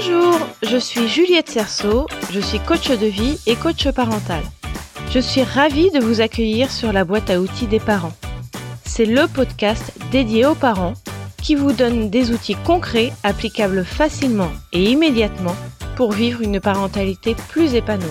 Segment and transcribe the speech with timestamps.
[0.00, 4.44] Bonjour, je suis Juliette Cerceau, je suis coach de vie et coach parental.
[5.10, 8.12] Je suis ravie de vous accueillir sur la boîte à outils des parents.
[8.84, 10.94] C'est le podcast dédié aux parents
[11.42, 15.56] qui vous donne des outils concrets applicables facilement et immédiatement
[15.96, 18.06] pour vivre une parentalité plus épanouie.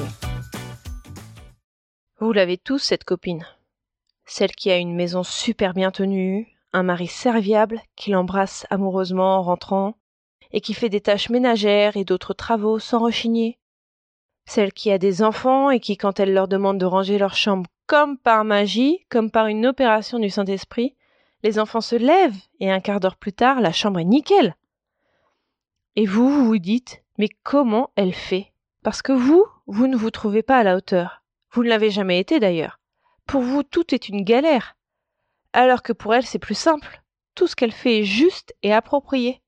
[2.19, 3.45] Vous l'avez tous, cette copine.
[4.25, 9.41] Celle qui a une maison super bien tenue, un mari serviable qui l'embrasse amoureusement en
[9.41, 9.95] rentrant,
[10.51, 13.57] et qui fait des tâches ménagères et d'autres travaux sans rechigner.
[14.45, 17.69] Celle qui a des enfants et qui, quand elle leur demande de ranger leur chambre
[17.85, 20.95] comme par magie, comme par une opération du Saint-Esprit,
[21.43, 24.55] les enfants se lèvent et un quart d'heure plus tard, la chambre est nickel.
[25.95, 28.53] Et vous, vous vous dites, mais comment elle fait?
[28.83, 31.23] Parce que vous, vous ne vous trouvez pas à la hauteur.
[31.51, 32.79] Vous ne l'avez jamais été d'ailleurs.
[33.25, 34.75] Pour vous, tout est une galère.
[35.53, 37.01] Alors que pour elle, c'est plus simple.
[37.35, 39.41] Tout ce qu'elle fait est juste et approprié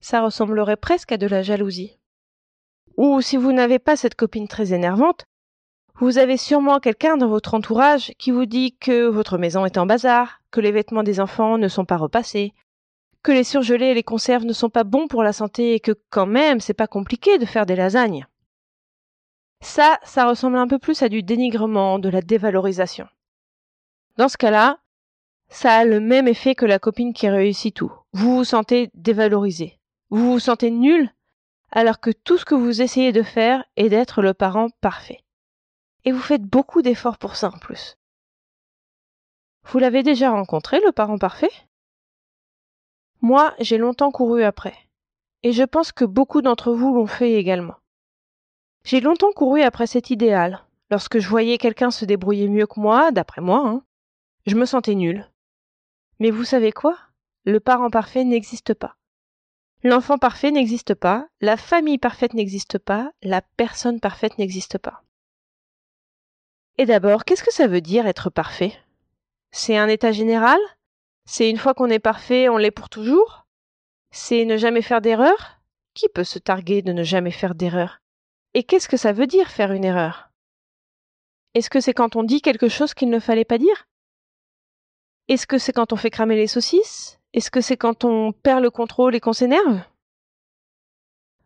[0.00, 1.98] ça ressemblerait presque à de la jalousie.
[2.96, 5.26] Ou si vous n'avez pas cette copine très énervante,
[6.00, 9.86] vous avez sûrement quelqu'un dans votre entourage qui vous dit que votre maison est en
[9.86, 12.54] bazar, que les vêtements des enfants ne sont pas repassés,
[13.22, 15.92] que les surgelés et les conserves ne sont pas bons pour la santé et que
[16.10, 18.26] quand même c'est pas compliqué de faire des lasagnes.
[19.60, 23.08] Ça, ça ressemble un peu plus à du dénigrement, de la dévalorisation.
[24.16, 24.78] Dans ce cas-là,
[25.48, 27.92] ça a le même effet que la copine qui réussit tout.
[28.12, 29.77] Vous vous sentez dévalorisé.
[30.10, 31.12] Vous vous sentez nul
[31.70, 35.22] alors que tout ce que vous essayez de faire est d'être le parent parfait.
[36.04, 37.98] Et vous faites beaucoup d'efforts pour ça en plus.
[39.64, 41.50] Vous l'avez déjà rencontré, le parent parfait?
[43.20, 44.74] Moi, j'ai longtemps couru après.
[45.42, 47.76] Et je pense que beaucoup d'entre vous l'ont fait également.
[48.84, 50.64] J'ai longtemps couru après cet idéal.
[50.90, 53.82] Lorsque je voyais quelqu'un se débrouiller mieux que moi, d'après moi, hein,
[54.46, 55.30] je me sentais nul.
[56.18, 56.96] Mais vous savez quoi?
[57.44, 58.97] Le parent parfait n'existe pas.
[59.84, 65.04] L'enfant parfait n'existe pas, la famille parfaite n'existe pas, la personne parfaite n'existe pas.
[66.78, 68.72] Et d'abord, qu'est-ce que ça veut dire être parfait?
[69.52, 70.58] C'est un état général?
[71.26, 73.46] C'est une fois qu'on est parfait, on l'est pour toujours?
[74.10, 75.60] C'est ne jamais faire d'erreur
[75.94, 78.00] Qui peut se targuer de ne jamais faire d'erreur
[78.54, 80.30] Et qu'est-ce que ça veut dire faire une erreur?
[81.54, 83.86] Est-ce que c'est quand on dit quelque chose qu'il ne fallait pas dire?
[85.28, 87.17] Est-ce que c'est quand on fait cramer les saucisses?
[87.34, 89.80] Est-ce que c'est quand on perd le contrôle et qu'on s'énerve?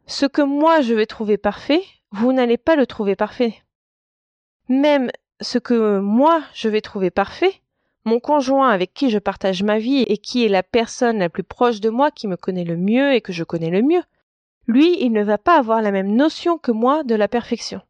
[0.06, 3.54] Ce que moi je vais trouver parfait, vous n'allez pas le trouver parfait.
[4.68, 5.10] Même
[5.40, 7.60] ce que moi je vais trouver parfait,
[8.04, 11.44] mon conjoint avec qui je partage ma vie et qui est la personne la plus
[11.44, 14.02] proche de moi qui me connaît le mieux et que je connais le mieux,
[14.66, 17.80] lui, il ne va pas avoir la même notion que moi de la perfection.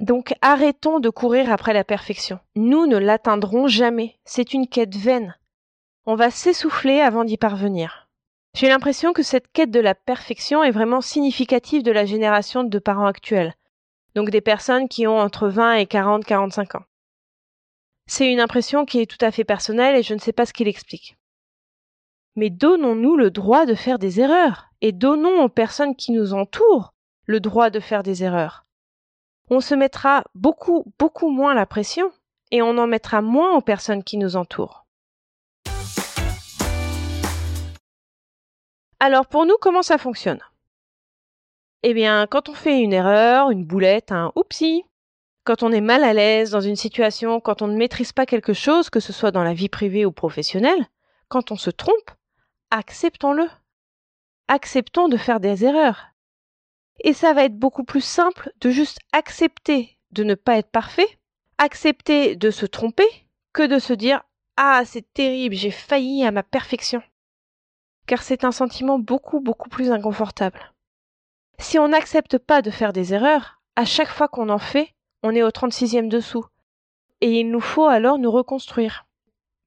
[0.00, 2.40] Donc arrêtons de courir après la perfection.
[2.56, 4.18] Nous ne l'atteindrons jamais.
[4.24, 5.36] C'est une quête vaine
[6.06, 8.08] on va s'essouffler avant d'y parvenir.
[8.54, 12.78] J'ai l'impression que cette quête de la perfection est vraiment significative de la génération de
[12.78, 13.54] parents actuels,
[14.14, 16.84] donc des personnes qui ont entre 20 et 40, 45 ans.
[18.06, 20.52] C'est une impression qui est tout à fait personnelle et je ne sais pas ce
[20.52, 21.16] qu'il explique.
[22.36, 26.92] Mais donnons-nous le droit de faire des erreurs et donnons aux personnes qui nous entourent
[27.24, 28.66] le droit de faire des erreurs.
[29.48, 32.12] On se mettra beaucoup, beaucoup moins la pression
[32.50, 34.83] et on en mettra moins aux personnes qui nous entourent.
[39.06, 40.40] Alors pour nous, comment ça fonctionne?
[41.82, 44.82] Eh bien, quand on fait une erreur, une boulette, un oupsie,
[45.44, 48.54] quand on est mal à l'aise dans une situation, quand on ne maîtrise pas quelque
[48.54, 50.88] chose, que ce soit dans la vie privée ou professionnelle,
[51.28, 52.12] quand on se trompe,
[52.70, 53.46] acceptons-le.
[54.48, 56.06] Acceptons de faire des erreurs.
[57.00, 61.18] Et ça va être beaucoup plus simple de juste accepter de ne pas être parfait,
[61.58, 64.22] accepter de se tromper, que de se dire
[64.56, 67.02] Ah, c'est terrible, j'ai failli à ma perfection
[68.06, 70.72] car c'est un sentiment beaucoup beaucoup plus inconfortable.
[71.58, 74.90] Si on n'accepte pas de faire des erreurs, à chaque fois qu'on en fait,
[75.22, 76.44] on est au 36e dessous.
[77.20, 79.06] Et il nous faut alors nous reconstruire.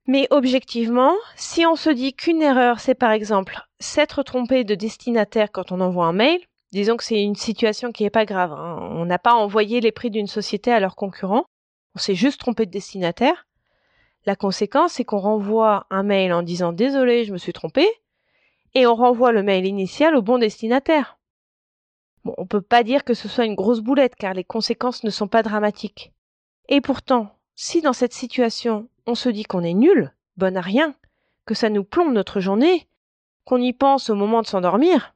[0.05, 5.51] Mais objectivement, si on se dit qu'une erreur, c'est par exemple s'être trompé de destinataire
[5.51, 6.39] quand on envoie un mail,
[6.71, 8.89] disons que c'est une situation qui n'est pas grave, hein.
[8.93, 11.45] on n'a pas envoyé les prix d'une société à leurs concurrents,
[11.95, 13.47] on s'est juste trompé de destinataire.
[14.25, 17.87] La conséquence, c'est qu'on renvoie un mail en disant désolé, je me suis trompé,
[18.73, 21.17] et on renvoie le mail initial au bon destinataire.
[22.37, 25.27] On peut pas dire que ce soit une grosse boulette car les conséquences ne sont
[25.27, 26.11] pas dramatiques.
[26.67, 30.93] Et pourtant, si dans cette situation on se dit qu'on est nul, bon à rien,
[31.45, 32.87] que ça nous plombe notre journée,
[33.45, 35.15] qu'on y pense au moment de s'endormir,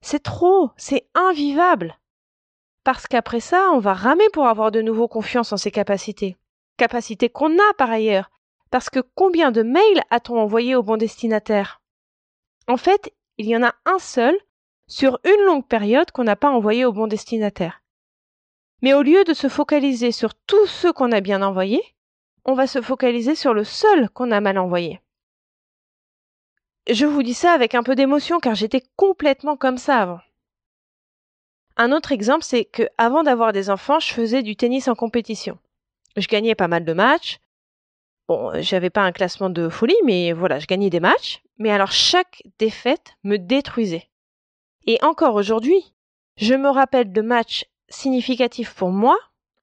[0.00, 1.98] c'est trop, c'est invivable.
[2.84, 6.36] Parce qu'après ça, on va ramer pour avoir de nouveau confiance en ses capacités.
[6.76, 8.30] Capacités qu'on a par ailleurs.
[8.70, 11.80] Parce que combien de mails a-t-on envoyé au bon destinataire?
[12.68, 14.36] En fait, il y en a un seul
[14.88, 17.82] sur une longue période qu'on n'a pas envoyé au bon destinataire.
[18.82, 21.82] Mais au lieu de se focaliser sur tous ceux qu'on a bien envoyés,
[22.44, 25.00] on va se focaliser sur le seul qu'on a mal envoyé.
[26.88, 30.20] Je vous dis ça avec un peu d'émotion car j'étais complètement comme ça avant.
[31.76, 35.58] Un autre exemple, c'est que avant d'avoir des enfants, je faisais du tennis en compétition.
[36.16, 37.38] Je gagnais pas mal de matchs.
[38.28, 41.42] Bon, j'avais pas un classement de folie, mais voilà, je gagnais des matchs.
[41.58, 44.08] Mais alors chaque défaite me détruisait.
[44.86, 45.94] Et encore aujourd'hui,
[46.36, 49.16] je me rappelle de matchs significatifs pour moi,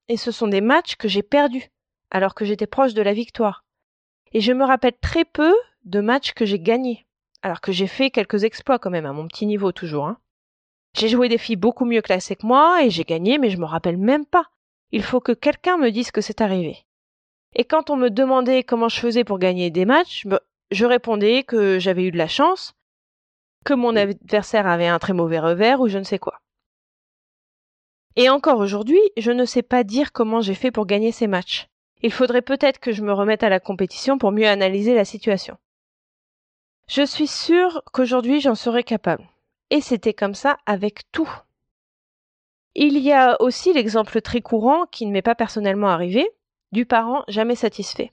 [0.07, 1.69] et ce sont des matchs que j'ai perdus,
[2.10, 3.63] alors que j'étais proche de la victoire.
[4.31, 5.54] Et je me rappelle très peu
[5.86, 7.06] de matchs que j'ai gagnés,
[7.42, 10.07] alors que j'ai fait quelques exploits quand même, à mon petit niveau toujours.
[10.07, 10.18] Hein.
[10.98, 13.66] J'ai joué des filles beaucoup mieux classées que moi, et j'ai gagné, mais je me
[13.66, 14.50] rappelle même pas.
[14.92, 16.86] Il faut que quelqu'un me dise que c'est arrivé.
[17.55, 20.25] Et quand on me demandait comment je faisais pour gagner des matchs,
[20.71, 22.73] je répondais que j'avais eu de la chance,
[23.63, 26.39] que mon adversaire avait un très mauvais revers ou je ne sais quoi.
[28.15, 31.67] Et encore aujourd'hui, je ne sais pas dire comment j'ai fait pour gagner ces matchs.
[32.01, 35.57] Il faudrait peut-être que je me remette à la compétition pour mieux analyser la situation.
[36.88, 39.27] Je suis sûre qu'aujourd'hui j'en serais capable.
[39.69, 41.29] Et c'était comme ça avec tout.
[42.75, 46.29] Il y a aussi l'exemple très courant qui ne m'est pas personnellement arrivé,
[46.73, 48.11] du parent jamais satisfait.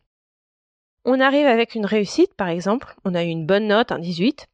[1.06, 4.46] On arrive avec une réussite, par exemple, on a eu une bonne note, un 18,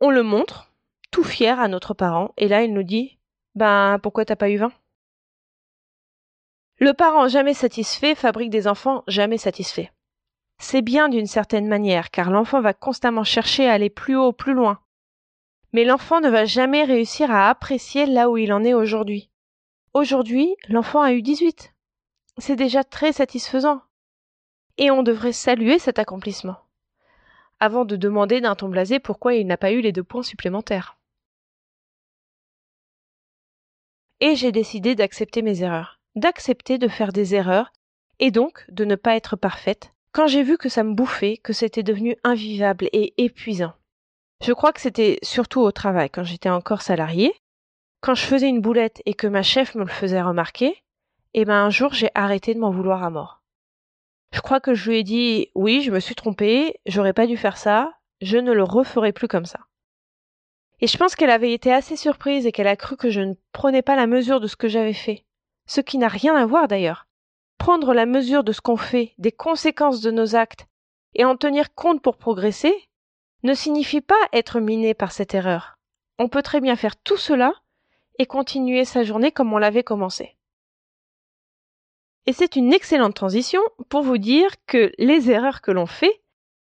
[0.00, 0.72] on le montre,
[1.10, 3.18] tout fier à notre parent, et là il nous dit
[3.54, 4.72] Ben pourquoi t'as pas eu 20
[6.78, 9.90] Le parent jamais satisfait fabrique des enfants jamais satisfaits.
[10.58, 14.54] C'est bien d'une certaine manière, car l'enfant va constamment chercher à aller plus haut, plus
[14.54, 14.80] loin.
[15.74, 19.28] Mais l'enfant ne va jamais réussir à apprécier là où il en est aujourd'hui.
[19.92, 21.74] Aujourd'hui, l'enfant a eu 18.
[22.38, 23.82] C'est déjà très satisfaisant.
[24.78, 26.56] Et on devrait saluer cet accomplissement
[27.62, 30.98] avant de demander d'un ton blasé pourquoi il n'a pas eu les deux points supplémentaires.
[34.18, 37.72] Et j'ai décidé d'accepter mes erreurs, d'accepter de faire des erreurs,
[38.18, 41.52] et donc de ne pas être parfaite, quand j'ai vu que ça me bouffait, que
[41.52, 43.74] c'était devenu invivable et épuisant.
[44.44, 47.32] Je crois que c'était surtout au travail, quand j'étais encore salarié,
[48.00, 50.81] quand je faisais une boulette et que ma chef me le faisait remarquer,
[51.34, 53.42] et eh ben un jour j'ai arrêté de m'en vouloir à mort.
[54.32, 57.36] Je crois que je lui ai dit oui, je me suis trompée, j'aurais pas dû
[57.36, 59.60] faire ça, je ne le referai plus comme ça.
[60.80, 63.34] Et je pense qu'elle avait été assez surprise et qu'elle a cru que je ne
[63.52, 65.24] prenais pas la mesure de ce que j'avais fait.
[65.66, 67.06] Ce qui n'a rien à voir d'ailleurs.
[67.56, 70.66] Prendre la mesure de ce qu'on fait, des conséquences de nos actes,
[71.14, 72.74] et en tenir compte pour progresser,
[73.44, 75.78] ne signifie pas être miné par cette erreur.
[76.18, 77.52] On peut très bien faire tout cela
[78.18, 80.36] et continuer sa journée comme on l'avait commencé.
[82.26, 86.22] Et c'est une excellente transition pour vous dire que les erreurs que l'on fait,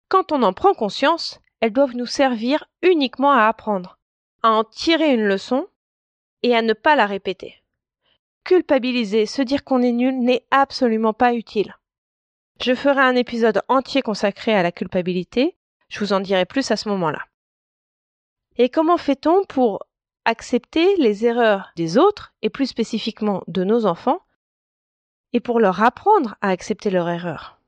[0.08, 3.98] quand on en prend conscience, elles doivent nous servir uniquement à apprendre,
[4.42, 5.66] à en tirer une leçon
[6.42, 7.62] et à ne pas la répéter.
[8.44, 11.74] Culpabiliser, se dire qu'on est nul n'est absolument pas utile.
[12.60, 15.56] Je ferai un épisode entier consacré à la culpabilité,
[15.88, 17.24] je vous en dirai plus à ce moment-là.
[18.56, 19.84] Et comment fait-on pour
[20.24, 24.20] accepter les erreurs des autres, et plus spécifiquement de nos enfants,
[25.32, 27.58] et pour leur apprendre à accepter leur erreur.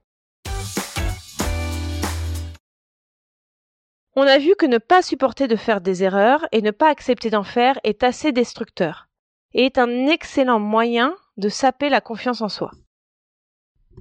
[4.16, 7.30] On a vu que ne pas supporter de faire des erreurs et ne pas accepter
[7.30, 9.08] d'en faire est assez destructeur
[9.54, 12.70] et est un excellent moyen de saper la confiance en soi.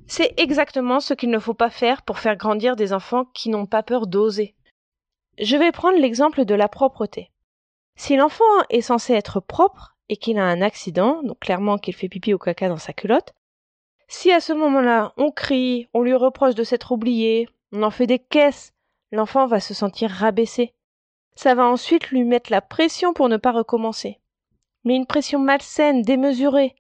[0.08, 3.66] C'est exactement ce qu'il ne faut pas faire pour faire grandir des enfants qui n'ont
[3.66, 4.56] pas peur d'oser.
[5.40, 7.32] Je vais prendre l'exemple de la propreté.
[7.96, 12.10] Si l'enfant est censé être propre et qu'il a un accident, donc clairement qu'il fait
[12.10, 13.34] pipi ou caca dans sa culotte,
[14.10, 18.08] si à ce moment-là, on crie, on lui reproche de s'être oublié, on en fait
[18.08, 18.74] des caisses,
[19.12, 20.74] l'enfant va se sentir rabaissé.
[21.36, 24.20] Ça va ensuite lui mettre la pression pour ne pas recommencer.
[24.84, 26.76] Mais une pression malsaine, démesurée,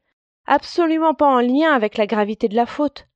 [0.47, 3.07] absolument pas en lien avec la gravité de la faute.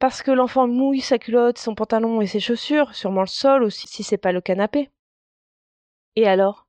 [0.00, 3.86] Parce que l'enfant mouille sa culotte, son pantalon et ses chaussures, sûrement le sol aussi
[3.86, 4.90] si c'est pas le canapé.
[6.16, 6.66] Et alors?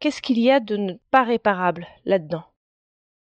[0.00, 2.44] Qu'est-ce qu'il y a de ne pas réparable là-dedans?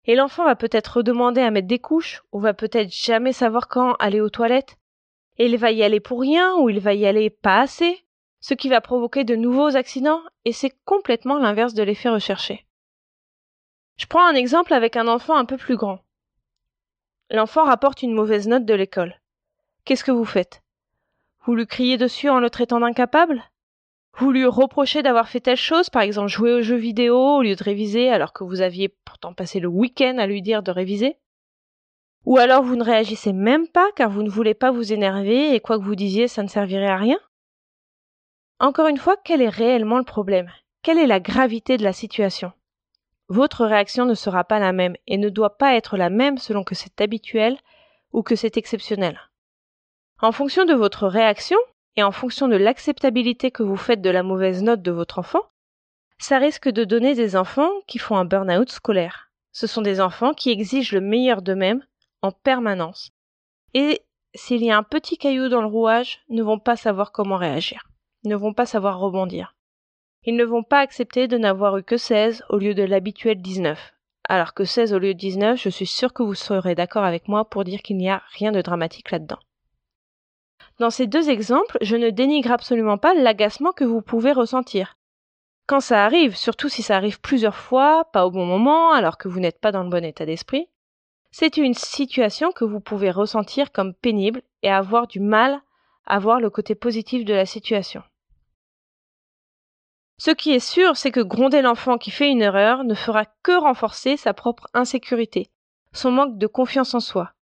[0.04, 3.94] Et l'enfant va peut-être redemander à mettre des couches, ou va peut-être jamais savoir quand
[3.94, 4.76] aller aux toilettes.
[5.38, 8.04] Et il va y aller pour rien, ou il va y aller pas assez,
[8.40, 12.66] ce qui va provoquer de nouveaux accidents, et c'est complètement l'inverse de l'effet recherché.
[13.96, 16.00] Je prends un exemple avec un enfant un peu plus grand.
[17.30, 19.20] L'enfant rapporte une mauvaise note de l'école.
[19.84, 20.62] Qu'est-ce que vous faites?
[21.44, 23.42] Vous lui criez dessus en le traitant d'incapable?
[24.18, 27.56] Vous lui reprochez d'avoir fait telle chose, par exemple jouer aux jeux vidéo au lieu
[27.56, 31.16] de réviser alors que vous aviez pourtant passé le week-end à lui dire de réviser?
[32.24, 35.60] Ou alors vous ne réagissez même pas car vous ne voulez pas vous énerver et
[35.60, 37.18] quoi que vous disiez ça ne servirait à rien?
[38.60, 40.48] Encore une fois, quel est réellement le problème?
[40.82, 42.52] Quelle est la gravité de la situation?
[43.28, 46.62] Votre réaction ne sera pas la même et ne doit pas être la même selon
[46.62, 47.56] que c'est habituel
[48.12, 49.18] ou que c'est exceptionnel.
[50.20, 51.58] En fonction de votre réaction
[51.96, 55.42] et en fonction de l'acceptabilité que vous faites de la mauvaise note de votre enfant,
[56.18, 59.30] ça risque de donner des enfants qui font un burn-out scolaire.
[59.50, 61.84] Ce sont des enfants qui exigent le meilleur d'eux-mêmes
[62.22, 63.10] en permanence.
[63.74, 64.02] Et
[64.34, 67.88] s'il y a un petit caillou dans le rouage, ne vont pas savoir comment réagir,
[68.24, 69.54] ne vont pas savoir rebondir.
[70.24, 73.92] Ils ne vont pas accepter de n'avoir eu que 16 au lieu de l'habituel 19.
[74.28, 77.26] Alors que 16 au lieu de 19, je suis sûr que vous serez d'accord avec
[77.26, 79.40] moi pour dire qu'il n'y a rien de dramatique là-dedans.
[80.82, 84.96] Dans ces deux exemples, je ne dénigre absolument pas l'agacement que vous pouvez ressentir.
[85.68, 89.28] Quand ça arrive, surtout si ça arrive plusieurs fois, pas au bon moment, alors que
[89.28, 90.66] vous n'êtes pas dans le bon état d'esprit,
[91.30, 95.62] c'est une situation que vous pouvez ressentir comme pénible et avoir du mal
[96.04, 98.02] à voir le côté positif de la situation.
[100.18, 103.56] Ce qui est sûr, c'est que gronder l'enfant qui fait une erreur ne fera que
[103.56, 105.48] renforcer sa propre insécurité,
[105.92, 107.34] son manque de confiance en soi.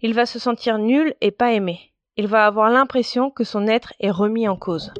[0.00, 1.92] Il va se sentir nul et pas aimé.
[2.18, 4.92] Il va avoir l'impression que son être est remis en cause.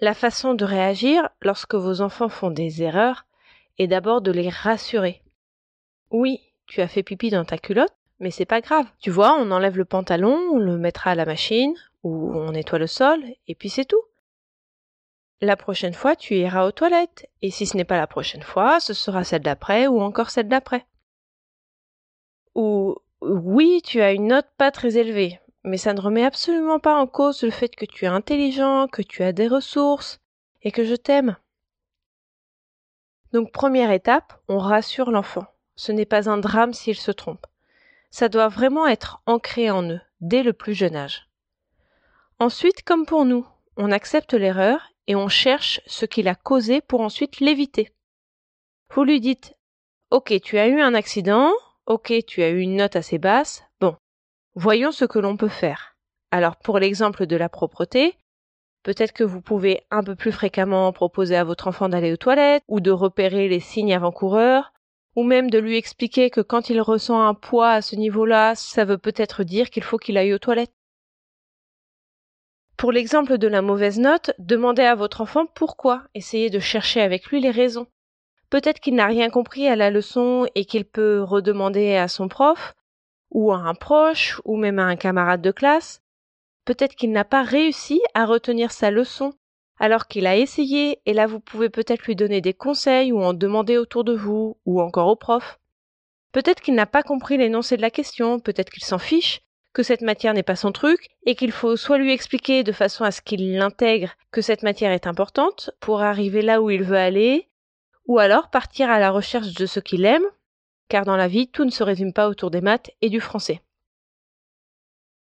[0.00, 3.26] La façon de réagir lorsque vos enfants font des erreurs
[3.78, 5.22] est d'abord de les rassurer.
[6.10, 8.86] Oui, tu as fait pipi dans ta culotte, mais c'est pas grave.
[9.00, 11.74] Tu vois, on enlève le pantalon, on le mettra à la machine,
[12.04, 14.02] ou on nettoie le sol, et puis c'est tout.
[15.40, 18.78] La prochaine fois, tu iras aux toilettes, et si ce n'est pas la prochaine fois,
[18.78, 20.86] ce sera celle d'après, ou encore celle d'après.
[22.54, 26.96] Ou oui, tu as une note pas très élevée, mais ça ne remet absolument pas
[26.96, 30.18] en cause le fait que tu es intelligent, que tu as des ressources,
[30.62, 31.36] et que je t'aime.
[33.32, 35.46] Donc première étape, on rassure l'enfant.
[35.76, 37.46] Ce n'est pas un drame s'il se trompe.
[38.10, 41.28] Ça doit vraiment être ancré en eux, dès le plus jeune âge.
[42.38, 43.46] Ensuite, comme pour nous,
[43.76, 47.92] on accepte l'erreur et on cherche ce qu'il a causé pour ensuite l'éviter.
[48.90, 49.54] Vous lui dites
[50.10, 51.52] Ok, tu as eu un accident,
[51.86, 53.96] ok, tu as eu une note assez basse, bon,
[54.58, 55.96] voyons ce que l'on peut faire.
[56.32, 58.16] Alors pour l'exemple de la propreté,
[58.82, 62.64] peut-être que vous pouvez un peu plus fréquemment proposer à votre enfant d'aller aux toilettes,
[62.66, 64.72] ou de repérer les signes avant-coureurs,
[65.14, 68.84] ou même de lui expliquer que quand il ressent un poids à ce niveau-là, ça
[68.84, 70.74] veut peut-être dire qu'il faut qu'il aille aux toilettes.
[72.76, 77.26] Pour l'exemple de la mauvaise note, demandez à votre enfant pourquoi, essayez de chercher avec
[77.26, 77.86] lui les raisons.
[78.50, 82.74] Peut-être qu'il n'a rien compris à la leçon et qu'il peut redemander à son prof,
[83.30, 86.02] ou à un proche, ou même à un camarade de classe.
[86.64, 89.32] Peut-être qu'il n'a pas réussi à retenir sa leçon
[89.78, 93.32] alors qu'il a essayé, et là vous pouvez peut-être lui donner des conseils ou en
[93.32, 95.58] demander autour de vous, ou encore au prof.
[96.32, 99.40] Peut-être qu'il n'a pas compris l'énoncé de la question, peut-être qu'il s'en fiche,
[99.72, 103.04] que cette matière n'est pas son truc, et qu'il faut soit lui expliquer de façon
[103.04, 106.96] à ce qu'il l'intègre que cette matière est importante pour arriver là où il veut
[106.96, 107.48] aller,
[108.06, 110.26] ou alors partir à la recherche de ce qu'il aime,
[110.88, 113.62] car dans la vie tout ne se résume pas autour des maths et du français.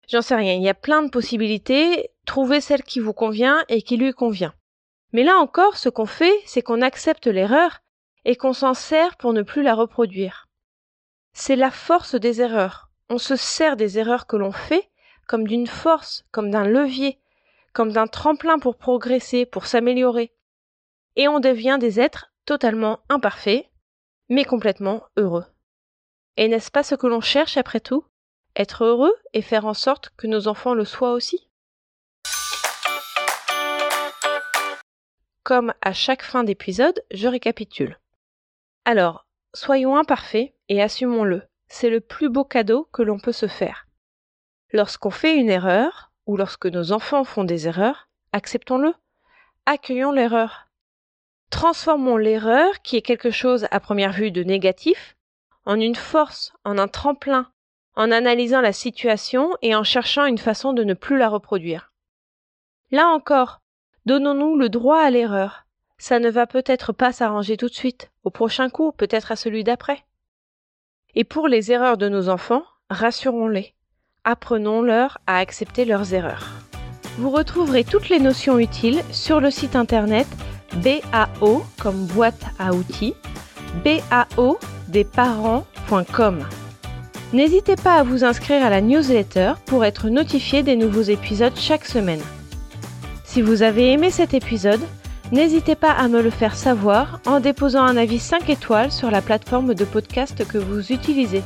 [0.09, 3.83] J'en sais rien, il y a plein de possibilités, trouvez celle qui vous convient et
[3.83, 4.55] qui lui convient.
[5.13, 7.81] Mais là encore, ce qu'on fait, c'est qu'on accepte l'erreur
[8.25, 10.49] et qu'on s'en sert pour ne plus la reproduire.
[11.33, 12.91] C'est la force des erreurs.
[13.09, 14.89] On se sert des erreurs que l'on fait
[15.27, 17.19] comme d'une force, comme d'un levier,
[17.73, 20.33] comme d'un tremplin pour progresser, pour s'améliorer.
[21.17, 23.67] Et on devient des êtres totalement imparfaits,
[24.29, 25.47] mais complètement heureux.
[26.37, 28.05] Et n'est-ce pas ce que l'on cherche après tout?
[28.57, 31.49] Être heureux et faire en sorte que nos enfants le soient aussi?
[35.43, 37.99] Comme à chaque fin d'épisode, je récapitule.
[38.85, 41.43] Alors, soyons imparfaits et assumons-le.
[41.69, 43.87] C'est le plus beau cadeau que l'on peut se faire.
[44.73, 48.95] Lorsqu'on fait une erreur, ou lorsque nos enfants font des erreurs, acceptons-le.
[49.67, 50.69] Accueillons l'erreur.
[51.51, 55.17] Transformons l'erreur, qui est quelque chose à première vue de négatif,
[55.65, 57.49] en une force, en un tremplin,
[57.95, 61.93] en analysant la situation et en cherchant une façon de ne plus la reproduire.
[62.91, 63.61] Là encore,
[64.07, 65.67] donnons-nous le droit à l'erreur.
[65.99, 69.63] Ça ne va peut-être pas s'arranger tout de suite, au prochain coup, peut-être à celui
[69.63, 70.05] d'après.
[71.15, 73.75] Et pour les erreurs de nos enfants, rassurons-les.
[74.25, 76.49] Apprenons-leur à accepter leurs erreurs.
[77.19, 80.27] Vous retrouverez toutes les notions utiles sur le site internet
[80.77, 83.15] BAO comme boîte à outils,
[83.85, 86.45] BAO des parents.com.
[87.33, 91.87] N'hésitez pas à vous inscrire à la newsletter pour être notifié des nouveaux épisodes chaque
[91.87, 92.21] semaine.
[93.25, 94.83] Si vous avez aimé cet épisode,
[95.33, 99.23] n'hésitez pas à me le faire savoir en déposant un avis 5 étoiles sur la
[99.23, 101.43] plateforme de podcast que vous utilisez.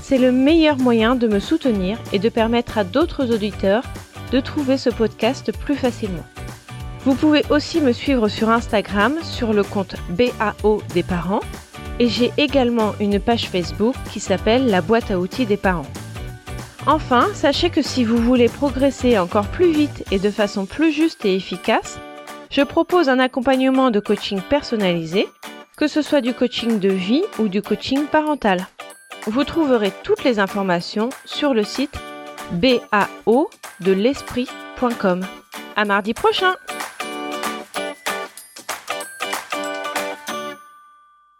[0.00, 3.82] C'est le meilleur moyen de me soutenir et de permettre à d'autres auditeurs
[4.30, 6.24] de trouver ce podcast plus facilement.
[7.04, 11.40] Vous pouvez aussi me suivre sur Instagram sur le compte BAO des parents
[11.98, 15.86] et j'ai également une page Facebook qui s'appelle La boîte à outils des parents.
[16.86, 21.24] Enfin, sachez que si vous voulez progresser encore plus vite et de façon plus juste
[21.24, 21.98] et efficace,
[22.50, 25.28] je propose un accompagnement de coaching personnalisé,
[25.76, 28.66] que ce soit du coaching de vie ou du coaching parental.
[29.26, 31.98] Vous trouverez toutes les informations sur le site
[32.52, 33.50] bao
[33.80, 34.14] de.
[35.76, 36.54] À mardi prochain!